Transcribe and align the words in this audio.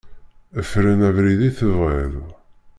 Fren 0.69 0.99
abrid 1.09 1.41
i 1.49 1.51
tebɣiḍ. 1.57 2.13